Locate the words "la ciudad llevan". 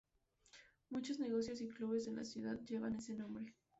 2.13-2.95